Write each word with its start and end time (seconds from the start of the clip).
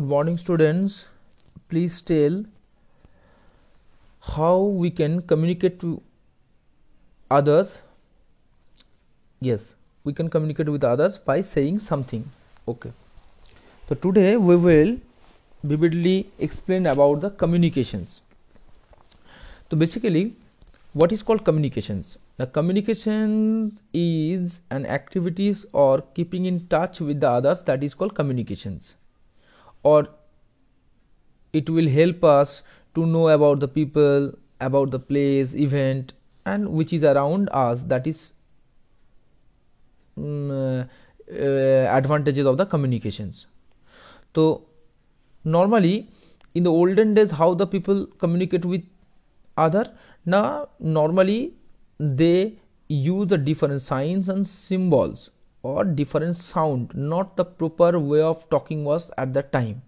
Good 0.00 0.08
morning, 0.08 0.38
students. 0.38 1.04
Please 1.68 2.00
tell 2.00 2.36
how 4.34 4.56
we 4.82 4.90
can 4.90 5.20
communicate 5.20 5.78
to 5.80 6.00
others. 7.30 7.80
Yes, 9.40 9.74
we 10.04 10.14
can 10.14 10.30
communicate 10.30 10.70
with 10.70 10.84
others 10.84 11.18
by 11.18 11.42
saying 11.42 11.80
something. 11.80 12.24
Okay. 12.66 12.92
So 13.90 13.94
today 13.94 14.38
we 14.38 14.56
will 14.56 14.96
vividly 15.64 16.30
explain 16.38 16.86
about 16.86 17.20
the 17.20 17.28
communications. 17.28 18.22
So 19.70 19.76
basically, 19.76 20.34
what 20.94 21.12
is 21.12 21.22
called 21.22 21.44
communications? 21.44 22.16
The 22.38 22.46
communications 22.46 23.82
is 23.92 24.60
an 24.70 24.86
activities 24.86 25.66
or 25.74 26.00
keeping 26.14 26.46
in 26.46 26.66
touch 26.68 27.00
with 27.00 27.20
the 27.20 27.28
others 27.28 27.62
that 27.64 27.84
is 27.84 27.92
called 27.92 28.14
communications 28.14 28.94
or 29.82 30.08
it 31.52 31.68
will 31.68 31.88
help 31.88 32.24
us 32.24 32.62
to 32.94 33.06
know 33.06 33.28
about 33.28 33.60
the 33.60 33.68
people 33.68 34.32
about 34.60 34.90
the 34.90 34.98
place 34.98 35.54
event 35.54 36.12
and 36.44 36.68
which 36.68 36.92
is 36.92 37.02
around 37.02 37.48
us 37.52 37.82
that 37.82 38.06
is 38.06 38.32
um, 40.16 40.50
uh, 40.50 40.84
advantages 41.34 42.44
of 42.44 42.56
the 42.56 42.66
communications. 42.66 43.46
So 44.34 44.66
normally 45.44 46.08
in 46.54 46.64
the 46.64 46.70
olden 46.70 47.14
days 47.14 47.30
how 47.30 47.54
the 47.54 47.66
people 47.66 48.06
communicate 48.18 48.64
with 48.64 48.82
other 49.56 49.92
now 50.26 50.68
normally 50.78 51.54
they 51.98 52.54
use 52.88 53.28
the 53.28 53.38
different 53.38 53.80
signs 53.82 54.28
and 54.28 54.48
symbols 54.48 55.30
or 55.62 55.84
different 55.84 56.38
sound. 56.38 56.92
Not 56.94 57.36
the 57.36 57.44
proper 57.44 57.98
way 57.98 58.22
of 58.22 58.48
talking 58.50 58.84
was 58.84 59.10
at 59.18 59.34
that 59.34 59.52
time. 59.52 59.82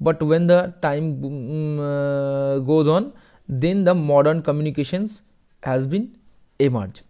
But 0.00 0.22
when 0.22 0.46
the 0.46 0.74
time 0.80 1.24
um, 1.24 1.80
uh, 1.80 2.58
goes 2.60 2.88
on 2.88 3.12
then 3.50 3.84
the 3.84 3.94
modern 3.94 4.42
communications 4.42 5.22
has 5.64 5.86
been 5.86 6.16
emerged. 6.58 7.02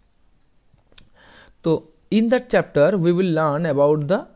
So 1.63 1.89
in 2.09 2.29
that 2.29 2.49
chapter 2.49 2.97
we 2.97 3.11
will 3.11 3.31
learn 3.39 3.67
about 3.67 4.07
the 4.07 4.27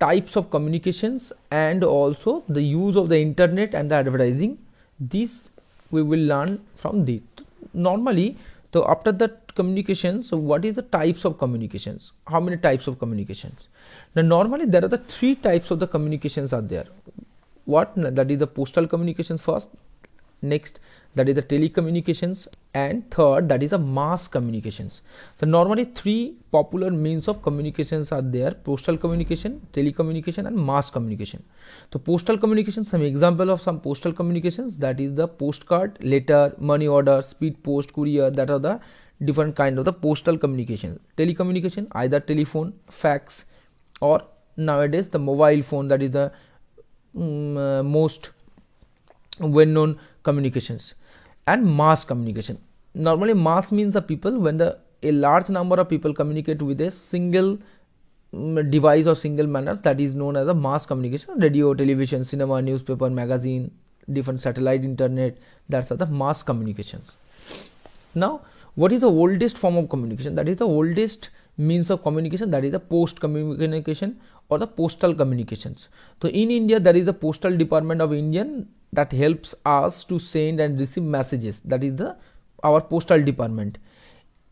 types 0.00 0.36
of 0.36 0.50
communications 0.50 1.32
and 1.50 1.84
also 1.84 2.42
the 2.48 2.62
use 2.62 2.96
of 2.96 3.08
the 3.08 3.20
internet 3.20 3.74
and 3.74 3.90
the 3.90 3.96
advertising. 3.96 4.58
This 4.98 5.48
we 5.90 6.02
will 6.02 6.20
learn 6.20 6.60
from 6.74 7.04
this. 7.04 7.22
Normally 7.72 8.36
so 8.72 8.84
after 8.86 9.12
that 9.12 9.54
communication 9.54 10.22
so 10.22 10.36
what 10.36 10.64
is 10.64 10.74
the 10.74 10.82
types 10.82 11.24
of 11.24 11.38
communications? 11.38 12.12
How 12.26 12.40
many 12.40 12.56
types 12.56 12.86
of 12.86 12.98
communications? 12.98 13.68
Now 14.14 14.22
normally 14.22 14.66
there 14.66 14.84
are 14.84 14.88
the 14.88 14.98
three 14.98 15.34
types 15.34 15.70
of 15.70 15.80
the 15.80 15.86
communications 15.86 16.52
are 16.52 16.60
there. 16.60 16.86
What? 17.64 17.92
That 17.96 18.30
is 18.30 18.38
the 18.38 18.46
postal 18.46 18.86
communications 18.86 19.42
first. 19.42 19.70
Next 20.42 20.80
that 21.14 21.28
is 21.28 21.34
the 21.34 21.42
telecommunications 21.42 22.46
and 22.74 23.10
third 23.10 23.48
that 23.48 23.62
is 23.62 23.70
the 23.70 23.78
mass 23.78 24.28
communications. 24.28 25.00
So 25.40 25.46
normally 25.46 25.84
three 25.84 26.36
popular 26.52 26.90
means 26.90 27.26
of 27.28 27.42
communications 27.42 28.12
are 28.12 28.22
there. 28.22 28.52
Postal 28.52 28.96
communication 28.96 29.66
telecommunication 29.72 30.46
and 30.46 30.56
mass 30.56 30.90
communication. 30.90 31.42
So 31.92 31.98
postal 31.98 32.38
communication 32.38 32.84
some 32.84 33.02
example 33.02 33.50
of 33.50 33.62
some 33.62 33.80
postal 33.80 34.12
communications 34.12 34.78
that 34.78 35.00
is 35.00 35.14
the 35.14 35.28
postcard 35.28 35.98
letter 36.02 36.54
money 36.58 36.86
order 36.86 37.22
speed 37.22 37.62
post 37.62 37.92
courier 37.94 38.30
that 38.30 38.50
are 38.50 38.58
the 38.58 38.80
different 39.24 39.56
kind 39.56 39.78
of 39.78 39.84
the 39.84 39.92
postal 39.92 40.36
communication. 40.36 41.00
Telecommunication 41.16 41.88
either 41.92 42.20
telephone 42.20 42.74
fax 42.90 43.46
or 44.00 44.22
nowadays 44.56 45.08
the 45.08 45.18
mobile 45.18 45.62
phone 45.62 45.88
that 45.88 46.02
is 46.02 46.10
the 46.10 46.30
um, 47.16 47.56
uh, 47.56 47.82
most 47.82 48.30
well 49.40 49.66
known 49.66 49.98
communications 50.22 50.94
and 51.52 51.64
mass 51.80 52.04
communication. 52.04 52.58
Normally 52.94 53.34
mass 53.48 53.72
means 53.78 53.94
the 53.94 54.02
people 54.02 54.38
when 54.46 54.58
the 54.62 54.78
a 55.02 55.12
large 55.24 55.48
number 55.56 55.76
of 55.82 55.88
people 55.88 56.14
communicate 56.20 56.62
with 56.68 56.80
a 56.80 56.90
single 56.90 57.50
um, 58.32 58.70
device 58.70 59.06
or 59.06 59.14
single 59.14 59.46
manners 59.56 59.80
that 59.80 60.00
is 60.06 60.14
known 60.14 60.36
as 60.36 60.48
a 60.48 60.54
mass 60.54 60.86
communication. 60.86 61.38
Radio 61.46 61.74
television 61.74 62.24
cinema 62.24 62.60
newspaper 62.60 63.10
magazine 63.10 63.70
different 64.12 64.40
satellite 64.42 64.84
internet 64.84 65.36
that's 65.68 65.88
the 65.88 66.06
mass 66.06 66.42
communications. 66.42 67.12
Now 68.14 68.40
what 68.74 68.92
is 68.92 69.00
the 69.00 69.10
oldest 69.10 69.58
form 69.58 69.76
of 69.76 69.88
communication? 69.88 70.34
That 70.34 70.48
is 70.48 70.56
the 70.58 70.66
oldest 70.66 71.30
means 71.58 71.90
of 71.90 72.02
communication 72.02 72.50
that 72.52 72.64
is 72.64 72.72
the 72.72 72.80
post 72.80 73.20
communication 73.20 74.18
or 74.48 74.58
the 74.58 74.66
postal 74.66 75.14
communications. 75.14 75.88
So 76.22 76.28
in 76.28 76.50
india 76.50 76.80
there 76.80 76.96
is 76.96 77.04
the 77.04 77.12
postal 77.12 77.56
department 77.56 78.00
of 78.00 78.12
indian 78.12 78.68
that 78.92 79.12
helps 79.12 79.54
us 79.66 80.04
to 80.04 80.18
send 80.18 80.60
and 80.60 80.78
receive 80.80 81.02
messages. 81.02 81.60
That 81.64 81.84
is 81.84 81.96
the 81.96 82.16
our 82.62 82.80
postal 82.80 83.22
department. 83.22 83.78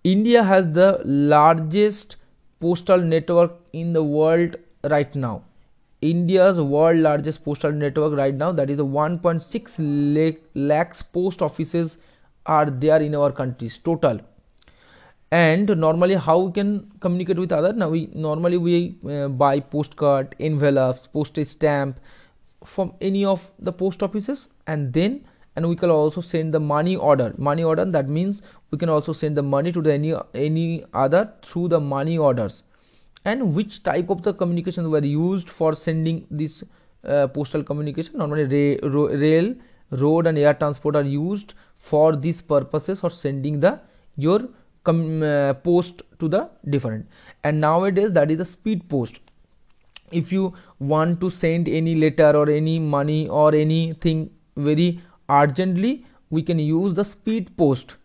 India 0.05 0.43
has 0.43 0.71
the 0.73 1.01
largest 1.05 2.17
postal 2.61 3.01
network 3.01 3.53
in 3.73 3.93
the 3.93 4.03
world 4.03 4.57
right 4.85 5.15
now. 5.15 5.43
India's 6.03 6.61
world 6.61 6.99
largest 6.99 7.45
postal 7.45 7.73
network 7.73 8.17
right 8.17 8.35
now 8.35 8.53
that 8.53 8.69
is 8.69 8.77
the 8.77 8.85
1.6 8.85 10.39
lakhs 10.55 11.03
post 11.03 11.41
offices 11.41 11.99
are 12.45 12.67
there 12.67 13.01
in 13.01 13.15
our 13.15 13.33
countries 13.33 13.79
total 13.79 14.21
and 15.31 15.69
normally 15.77 16.15
how 16.15 16.39
we 16.39 16.53
can 16.53 16.91
communicate 17.01 17.39
with 17.39 17.53
other? 17.53 17.73
Now 17.73 17.89
we 17.89 18.09
normally 18.15 18.59
we 18.59 18.97
uh, 19.11 19.29
buy 19.29 19.61
postcard 19.61 20.37
envelopes 20.39 21.09
postage 21.13 21.49
stamp 21.49 21.99
from 22.65 22.95
any 23.01 23.25
of 23.25 23.51
the 23.59 23.73
post 23.73 24.03
offices. 24.03 24.49
And 24.67 24.93
then 24.93 25.25
and 25.57 25.69
we 25.69 25.75
can 25.75 25.91
also 25.91 26.21
send 26.21 26.55
the 26.55 26.61
money 26.61 26.97
order. 26.97 27.35
Money 27.39 27.65
order 27.65 27.85
that 27.85 28.09
means 28.09 28.43
we 28.71 28.79
can 28.79 28.89
also 28.89 29.13
send 29.13 29.37
the 29.37 29.43
money 29.43 29.73
to 29.73 29.83
the 29.83 29.93
any 29.93 30.15
any 30.35 30.85
other 30.95 31.33
through 31.43 31.69
the 31.69 31.81
money 31.81 32.19
orders. 32.19 32.63
And 33.25 33.55
which 33.57 33.83
type 33.83 34.11
of 34.11 34.23
the 34.23 34.33
communication 34.33 34.89
were 34.91 35.05
used 35.05 35.49
for 35.51 35.75
sending 35.75 36.27
this 36.31 36.63
uh, 37.05 37.27
postal 37.27 37.65
communication? 37.65 38.19
Normally 38.19 38.79
ra 38.81 39.07
rail 39.07 39.55
road 39.91 40.29
and 40.29 40.39
air 40.39 40.55
transport 40.55 40.95
are 40.95 41.03
used 41.03 41.55
for 41.79 42.15
these 42.15 42.43
purposes 42.43 43.01
or 43.03 43.11
sending 43.11 43.59
the 43.59 43.81
your 44.17 44.49
uh, 44.89 45.55
post 45.55 46.03
to 46.19 46.29
the 46.29 46.49
different. 46.69 47.07
And 47.45 47.61
nowadays 47.61 48.13
that 48.13 48.31
is 48.31 48.39
the 48.39 48.45
speed 48.45 48.89
post. 48.89 49.21
If 50.13 50.33
you 50.33 50.55
want 50.79 51.21
to 51.21 51.31
send 51.31 51.69
any 51.69 51.95
letter 51.95 52.37
or 52.37 52.49
any 52.49 52.79
money 52.79 53.29
or 53.29 53.55
anything 53.55 54.31
very 54.57 55.01
urgently 55.29 56.07
we 56.31 56.43
can 56.43 56.59
use 56.59 56.95
the 56.95 57.05
speed 57.05 57.57
post. 57.57 57.97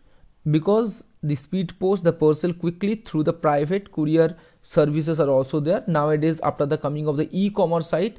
Because 0.50 1.04
the 1.22 1.36
speed 1.36 1.72
post 1.78 2.02
the 2.02 2.12
parcel 2.12 2.52
quickly 2.52 2.96
through 2.96 3.22
the 3.22 3.32
private 3.32 3.92
courier 3.92 4.36
services 4.62 5.20
are 5.20 5.28
also 5.28 5.60
there. 5.60 5.84
Nowadays 5.86 6.40
after 6.42 6.66
the 6.66 6.78
coming 6.78 7.06
of 7.06 7.16
the 7.16 7.28
e-commerce 7.32 7.88
site 7.88 8.18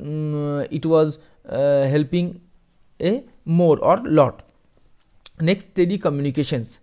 um, 0.00 0.66
it 0.70 0.86
was 0.86 1.18
uh, 1.48 1.84
helping 1.84 2.40
a 3.00 3.24
more 3.44 3.78
or 3.78 3.96
lot. 4.04 4.42
Next 5.40 5.74
telecommunications 5.74 6.78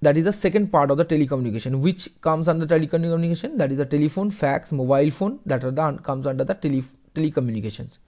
that 0.00 0.16
is 0.16 0.24
the 0.24 0.32
second 0.32 0.70
part 0.70 0.90
of 0.90 0.96
the 0.96 1.04
telecommunication 1.04 1.80
which 1.80 2.08
comes 2.20 2.48
under 2.48 2.66
telecommunication 2.66 3.56
that 3.58 3.72
is 3.72 3.78
the 3.78 3.86
telephone 3.86 4.30
fax 4.30 4.70
mobile 4.70 5.10
phone 5.10 5.38
that 5.44 5.64
are 5.64 5.70
the 5.70 5.92
comes 6.08 6.26
under 6.26 6.44
the 6.44 6.54
tele 6.54 6.82
telecommunications. 7.14 7.98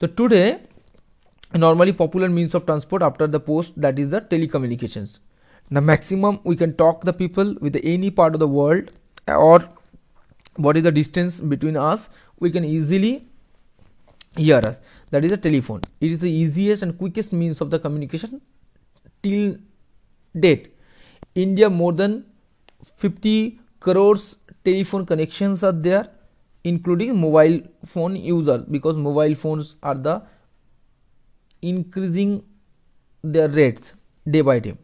So 0.00 0.06
today 0.06 0.60
normally 1.54 1.92
popular 1.92 2.28
means 2.28 2.54
of 2.54 2.66
transport 2.66 3.02
after 3.02 3.26
the 3.26 3.40
post 3.40 3.80
that 3.80 3.98
is 3.98 4.10
the 4.10 4.20
telecommunications. 4.20 5.18
The 5.70 5.80
maximum 5.80 6.40
we 6.44 6.56
can 6.56 6.74
talk 6.74 7.04
the 7.04 7.12
people 7.12 7.54
with 7.60 7.80
any 7.82 8.10
part 8.10 8.34
of 8.34 8.40
the 8.40 8.48
world 8.48 8.92
eh, 9.26 9.34
or 9.34 9.66
what 10.56 10.76
is 10.76 10.82
the 10.82 10.92
distance 10.92 11.40
between 11.40 11.76
us 11.76 12.10
we 12.38 12.50
can 12.50 12.64
easily 12.64 13.26
hear 14.36 14.58
us. 14.58 14.80
That 15.10 15.24
is 15.24 15.30
the 15.30 15.38
telephone. 15.38 15.80
It 16.00 16.10
is 16.10 16.18
the 16.18 16.30
easiest 16.30 16.82
and 16.82 16.98
quickest 16.98 17.32
means 17.32 17.60
of 17.62 17.70
the 17.70 17.78
communication 17.78 18.42
till 19.22 19.56
date 20.38 20.73
India 21.34 21.68
more 21.68 21.92
than 21.92 22.24
50 22.96 23.60
crores 23.80 24.36
telephone 24.64 25.04
connections 25.06 25.62
are 25.62 25.72
there 25.72 26.08
including 26.64 27.20
mobile 27.20 27.60
phone 27.84 28.16
users 28.16 28.62
because 28.62 28.96
mobile 28.96 29.34
phones 29.34 29.76
are 29.82 29.94
the 29.94 30.22
increasing 31.62 32.42
their 33.22 33.48
rates 33.48 33.92
day 34.30 34.40
by 34.40 34.58
day. 34.58 34.74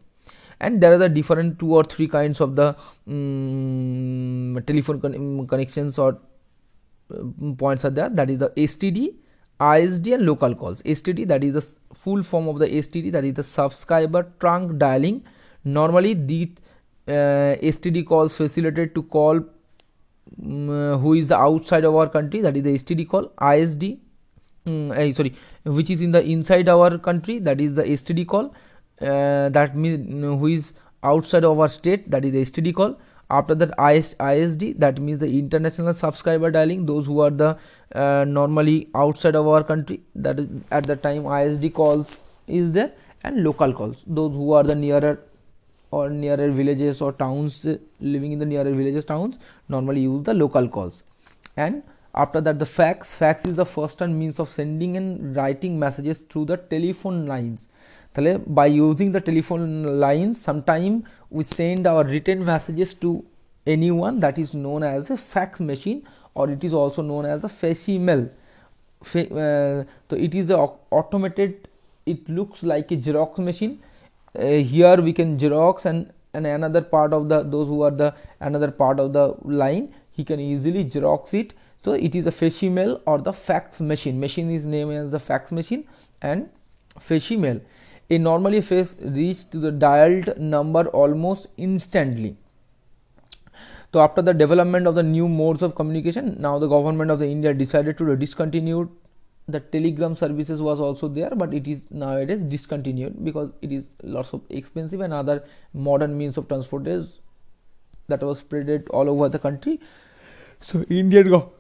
And 0.61 0.82
there 0.82 0.93
are 0.93 0.99
the 0.99 1.08
different 1.08 1.58
two 1.58 1.75
or 1.75 1.85
three 1.85 2.06
kinds 2.06 2.41
of 2.41 2.55
the 2.55 2.76
um, 3.06 4.62
telephone 4.67 5.00
con 5.00 5.47
connections 5.47 5.99
or 5.99 6.20
uh, 7.14 7.52
points 7.56 7.85
are 7.87 7.91
there. 7.91 8.11
That 8.11 8.29
is 8.29 8.38
the 8.38 8.50
STD 8.50 9.14
ISD 9.61 10.08
and 10.08 10.26
local 10.26 10.55
calls. 10.55 10.82
STD 10.82 11.29
that 11.29 11.43
is 11.44 11.55
the 11.55 11.67
full 11.94 12.23
form 12.23 12.49
of 12.49 12.58
the 12.58 12.69
STD 12.69 13.12
that 13.12 13.25
is 13.25 13.35
the 13.35 13.44
subscriber 13.44 14.31
trunk 14.38 14.79
dialing 14.79 15.25
normally 15.65 16.15
the 16.15 16.51
uh, 17.09 17.57
std 17.73 18.07
calls 18.07 18.37
facilitated 18.37 18.95
to 18.95 19.03
call 19.03 19.37
um, 20.43 20.99
who 21.01 21.15
is 21.15 21.31
outside 21.33 21.85
of 21.85 21.95
our 21.95 22.09
country 22.09 22.41
that 22.41 22.57
is 22.57 22.62
the 22.62 22.75
std 22.79 23.09
call 23.09 23.25
isd 23.41 23.99
mm, 24.67 24.97
eh, 24.97 25.12
sorry 25.12 25.35
which 25.65 25.91
is 25.91 26.01
in 26.01 26.12
the 26.12 26.23
inside 26.23 26.69
our 26.69 26.99
country 26.99 27.39
that 27.39 27.61
is 27.61 27.75
the 27.75 27.83
std 27.83 28.27
call 28.27 28.55
uh, 29.01 29.49
that 29.49 29.77
means 29.77 30.23
who 30.41 30.47
is 30.47 30.73
outside 31.03 31.45
of 31.45 31.59
our 31.59 31.69
state 31.69 32.11
that 32.11 32.25
is 32.25 32.33
the 32.33 32.43
std 32.43 32.75
call. 32.75 32.99
After 33.31 33.55
that 33.55 33.71
IS, 33.79 34.17
isd 34.19 34.79
that 34.81 34.99
means 35.01 35.21
the 35.21 35.39
international 35.39 35.95
subscriber 35.95 36.51
dialing 36.51 36.85
those 36.85 37.07
who 37.07 37.21
are 37.21 37.31
the 37.31 37.57
uh, 37.95 38.25
normally 38.27 38.89
outside 38.95 39.37
of 39.37 39.47
our 39.47 39.62
country 39.62 40.01
that 40.17 40.41
is 40.41 40.49
at 40.73 40.85
the 40.85 40.97
time 40.97 41.23
isd 41.23 41.73
calls 41.73 42.17
is 42.49 42.73
there 42.73 42.91
and 43.23 43.45
local 43.45 43.73
calls 43.73 44.03
those 44.05 44.33
who 44.33 44.53
are 44.53 44.65
the 44.65 44.75
nearer 44.75 45.21
or 45.92 46.10
nearer 46.10 46.50
villages 46.52 47.02
or 47.02 47.12
towns 47.12 47.66
uh, 47.66 47.78
living 48.00 48.32
in 48.32 48.40
the 48.40 48.46
nearer 48.46 48.72
villages 48.72 49.06
towns 49.06 49.36
normally 49.70 50.02
use 50.02 50.24
the 50.24 50.34
local 50.34 50.68
calls 50.68 51.04
and 51.56 51.84
after 52.24 52.42
that 52.42 52.58
the 52.60 52.66
fax 52.66 53.14
fax 53.14 53.46
is 53.46 53.56
the 53.56 53.66
first 53.66 54.02
and 54.02 54.18
means 54.18 54.40
of 54.40 54.50
sending 54.50 54.98
and 54.98 55.36
writing 55.36 55.78
messages 55.78 56.20
through 56.30 56.46
the 56.52 56.58
telephone 56.74 57.26
lines 57.34 57.62
তাহলে 58.16 58.34
by 58.60 58.68
using 58.74 59.10
the 59.16 59.22
telephone 59.30 59.64
lines 60.04 60.36
sometime 60.48 60.94
we 61.38 61.44
send 61.60 61.88
our 61.92 62.04
written 62.12 62.40
messages 62.52 62.92
to 63.04 63.10
anyone 63.76 64.16
that 64.26 64.38
is 64.44 64.52
known 64.66 64.84
as 64.96 65.10
a 65.16 65.18
fax 65.32 65.60
machine 65.72 66.00
or 66.38 66.46
it 66.56 66.64
is 66.68 66.74
also 66.82 67.02
known 67.10 67.26
as 67.34 67.40
the 67.46 67.52
facsimile 67.62 68.28
uh, 69.14 69.78
so 70.10 70.14
it 70.28 70.34
is 70.42 70.50
a 70.58 70.60
automated 71.00 71.52
it 72.14 72.22
looks 72.38 72.60
like 72.72 72.88
a 72.96 72.98
xerox 73.06 73.44
machine 73.50 73.74
uh, 73.82 73.89
uh, 74.38 74.62
here 74.75 74.97
we 75.00 75.12
can 75.12 75.38
xerox 75.38 75.85
and 75.85 76.12
and 76.32 76.47
another 76.47 76.81
part 76.81 77.12
of 77.12 77.29
the 77.29 77.43
those 77.43 77.67
who 77.67 77.82
are 77.82 77.91
the 77.91 78.15
another 78.38 78.71
part 78.71 79.00
of 79.00 79.12
the 79.12 79.35
line 79.43 79.93
he 80.12 80.25
can 80.25 80.38
easily 80.38 80.85
xerox 80.85 81.35
it. 81.35 81.53
So 81.85 81.93
it 81.93 82.15
is 82.15 82.27
a 82.27 82.31
facsimile 82.31 83.00
or 83.06 83.19
the 83.19 83.32
fax 83.32 83.81
machine. 83.81 84.21
Machine 84.21 84.50
is 84.50 84.65
named 84.65 84.93
as 84.93 85.11
the 85.11 85.19
fax 85.19 85.50
machine 85.50 85.85
and 86.21 86.49
facsimile 86.99 87.62
a 88.11 88.19
normally 88.19 88.61
fax 88.61 88.97
reach 89.00 89.49
to 89.50 89.59
the 89.59 89.73
dialed 89.73 90.37
number 90.38 90.87
almost 90.88 91.47
instantly. 91.56 92.37
So 93.93 94.00
after 94.00 94.23
the 94.23 94.33
development 94.33 94.87
of 94.87 94.94
the 94.94 95.03
new 95.03 95.29
modes 95.29 95.62
of 95.62 95.75
communication 95.75 96.37
now 96.41 96.59
the 96.61 96.69
government 96.69 97.11
of 97.11 97.19
the 97.19 97.26
india 97.26 97.53
decided 97.53 97.99
to 97.99 98.15
discontinue 98.15 98.88
the 99.50 99.61
telegram 99.61 100.17
services 100.17 100.61
was 100.62 100.81
also 100.81 101.08
there 101.08 101.31
but 101.31 101.55
it 101.55 101.67
is 101.67 101.81
nowadays 101.91 102.41
discontinued 102.55 103.25
because 103.25 103.50
it 103.62 103.73
is 103.73 103.85
lots 104.02 104.32
of 104.32 104.43
expensive 104.50 105.00
and 105.00 105.12
other 105.12 105.44
modern 105.73 106.17
means 106.17 106.37
of 106.37 106.49
transport 106.49 106.87
is 106.87 107.20
that 108.08 108.23
was 108.23 108.38
spread 108.38 108.87
all 108.91 109.08
over 109.08 109.29
the 109.29 109.38
country. 109.38 109.81
So 110.61 110.82
indian 110.88 111.31
go 111.31 111.52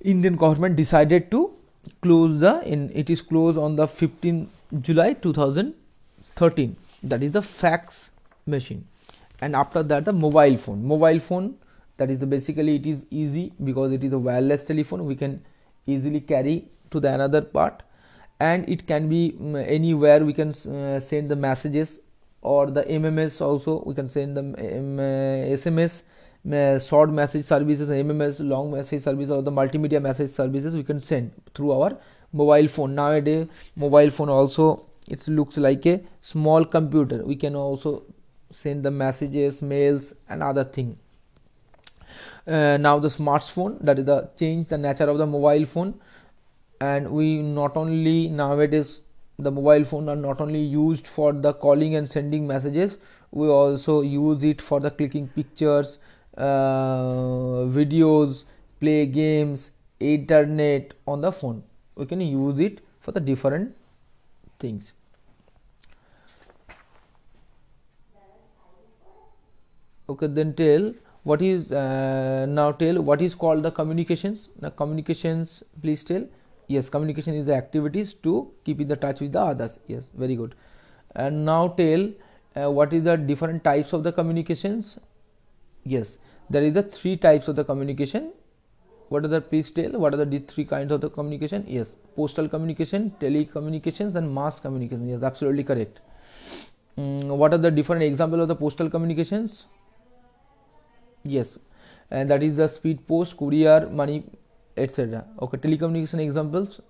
indian 0.00 0.36
government 0.36 0.76
decided 0.76 1.30
to 1.30 1.52
close 2.00 2.40
the 2.40 2.60
in 2.62 2.90
it 2.94 3.10
is 3.10 3.22
closed 3.22 3.58
on 3.58 3.76
the 3.76 3.86
15th 3.86 4.48
july 4.80 5.12
2013 5.14 6.76
that 7.02 7.22
is 7.22 7.32
the 7.32 7.42
fax 7.42 8.10
machine. 8.46 8.86
And 9.40 9.56
after 9.56 9.82
that 9.82 10.04
the 10.04 10.12
mobile 10.12 10.56
phone. 10.56 10.86
Mobile 10.86 11.18
phone 11.18 11.56
that 11.96 12.10
is 12.10 12.18
the 12.18 12.26
basically 12.26 12.76
it 12.76 12.86
is 12.86 13.04
easy 13.10 13.52
because 13.62 13.92
it 13.92 14.04
is 14.04 14.12
a 14.12 14.18
wireless 14.18 14.64
telephone. 14.64 15.04
We 15.06 15.16
can 15.16 15.44
easily 15.86 16.20
carry 16.20 16.68
to 16.90 17.00
the 17.00 17.12
another 17.12 17.42
part. 17.42 17.82
And 18.40 18.68
it 18.68 18.86
can 18.86 19.08
be 19.08 19.36
um, 19.40 19.56
anywhere 19.56 20.24
we 20.24 20.32
can 20.32 20.50
uh, 20.50 21.00
send 21.00 21.30
the 21.30 21.36
messages 21.36 21.98
or 22.40 22.70
the 22.70 22.82
mms 22.82 23.40
also. 23.40 23.82
We 23.86 23.94
can 23.94 24.10
send 24.10 24.36
the 24.36 24.40
um, 24.40 24.98
sms 25.58 26.02
uh, 26.52 26.78
short 26.80 27.10
message 27.10 27.44
services 27.44 27.88
mms 27.88 28.40
long 28.40 28.72
message 28.72 29.04
service 29.04 29.30
or 29.30 29.42
the 29.42 29.52
multimedia 29.52 30.02
message 30.02 30.30
services 30.30 30.74
we 30.74 30.82
can 30.82 31.00
send 31.00 31.30
through 31.54 31.70
our 31.72 31.96
mobile 32.32 32.66
phone. 32.66 32.96
Nowadays 32.96 33.46
mobile 33.76 34.10
phone 34.10 34.28
also 34.28 34.88
it 35.08 35.26
looks 35.28 35.56
like 35.56 35.86
a 35.86 36.00
small 36.20 36.64
computer. 36.64 37.24
We 37.24 37.36
can 37.36 37.54
also 37.54 38.04
send 38.50 38.84
the 38.84 38.90
messages 38.90 39.62
mails 39.62 40.12
and 40.28 40.42
other 40.42 40.64
thing 40.64 40.98
uh, 42.46 42.76
now 42.76 42.98
the 42.98 43.08
smartphone 43.08 43.78
that 43.84 43.98
is 43.98 44.04
the 44.04 44.30
change 44.36 44.68
the 44.68 44.78
nature 44.78 45.04
of 45.04 45.18
the 45.18 45.26
mobile 45.26 45.64
phone. 45.64 45.94
And 46.80 47.10
we 47.10 47.40
not 47.42 47.76
only 47.76 48.28
nowadays 48.28 49.00
the 49.38 49.50
mobile 49.50 49.84
phone 49.84 50.08
are 50.08 50.16
not 50.16 50.40
only 50.40 50.60
used 50.60 51.06
for 51.06 51.32
the 51.32 51.52
calling 51.52 51.94
and 51.94 52.10
sending 52.10 52.46
messages 52.46 52.98
we 53.30 53.48
also 53.48 54.02
use 54.02 54.44
it 54.44 54.60
for 54.60 54.78
the 54.78 54.90
clicking 54.90 55.26
pictures 55.28 55.98
uh, 56.36 57.64
videos 57.76 58.44
play 58.80 59.06
games 59.06 59.70
internet 60.00 60.94
on 61.06 61.20
the 61.20 61.32
phone. 61.32 61.62
We 61.94 62.06
can 62.06 62.20
use 62.20 62.58
it 62.58 62.80
for 63.00 63.12
the 63.12 63.20
different 63.20 63.76
things. 64.58 64.92
Okay 70.08 70.26
then 70.26 70.54
tell 70.54 70.92
what 71.24 71.40
is 71.40 71.70
uh, 71.70 72.46
now 72.48 72.72
tell 72.72 73.00
what 73.00 73.22
is 73.22 73.34
called 73.34 73.62
the 73.62 73.70
communications. 73.70 74.48
Now 74.60 74.70
communications 74.70 75.62
please 75.80 76.04
tell. 76.04 76.26
Yes 76.68 76.88
communication 76.88 77.34
is 77.34 77.46
the 77.46 77.54
activities 77.54 78.14
to 78.26 78.50
keep 78.64 78.80
in 78.80 78.88
the 78.88 78.96
touch 78.96 79.20
with 79.20 79.32
the 79.32 79.40
others. 79.40 79.78
Yes 79.86 80.08
very 80.14 80.36
good. 80.36 80.54
And 81.14 81.44
now 81.44 81.68
tell 81.68 82.10
uh, 82.56 82.70
what 82.70 82.92
is 82.92 83.04
the 83.04 83.16
different 83.16 83.62
types 83.64 83.92
of 83.92 84.02
the 84.02 84.12
communications? 84.12 84.98
Yes 85.84 86.18
there 86.50 86.62
is 86.62 86.74
the 86.74 86.82
three 86.82 87.16
types 87.16 87.48
of 87.48 87.56
the 87.56 87.64
communication. 87.64 88.32
What 89.08 89.24
are 89.24 89.28
the 89.28 89.40
please 89.40 89.70
tell 89.70 89.92
what 89.92 90.14
are 90.14 90.24
the 90.24 90.38
three 90.40 90.64
kinds 90.64 90.90
of 90.90 91.00
the 91.00 91.10
communication? 91.10 91.64
Yes 91.68 91.92
postal 92.16 92.48
communication 92.48 93.12
telecommunications 93.20 94.16
and 94.16 94.34
mass 94.34 94.58
communication. 94.58 95.08
Yes 95.08 95.22
absolutely 95.22 95.62
correct. 95.62 96.00
Mm, 96.98 97.36
what 97.36 97.54
are 97.54 97.58
the 97.58 97.70
different 97.70 98.02
example 98.02 98.40
of 98.40 98.48
the 98.48 98.56
postal 98.56 98.90
communications 98.90 99.64
yes. 101.24 101.58
And 102.10 102.30
that 102.30 102.42
is 102.42 102.56
the 102.56 102.68
speed 102.68 103.06
post 103.06 103.36
courier 103.36 103.88
money 103.90 104.24
etc 104.76 105.24
okay 105.40 105.58
telecommunication 105.58 106.20
examples? 106.20 106.80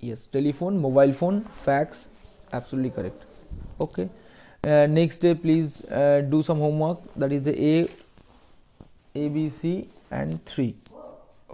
Yes. 0.00 0.26
Telephone 0.26 0.80
mobile 0.80 1.12
phone 1.12 1.44
fax 1.52 2.06
absolutely 2.52 2.90
correct. 2.90 3.22
Okay. 3.80 4.08
Uh, 4.64 4.86
next 4.86 5.18
day 5.18 5.34
please 5.34 5.84
uh, 5.84 6.20
do 6.28 6.42
some 6.42 6.58
homework. 6.58 6.98
That 7.16 7.32
is 7.32 7.42
the 7.44 7.60
a 7.60 7.88
a 9.14 9.28
b 9.28 9.50
c 9.50 9.88
and 10.10 10.44
3 10.44 10.74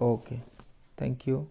okay. 0.00 0.40
Thank 0.96 1.26
you 1.26 1.48